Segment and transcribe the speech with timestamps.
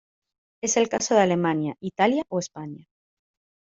[0.63, 2.87] Es el caso de Alemania, Italia o España.